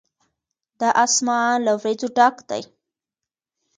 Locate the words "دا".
0.79-0.89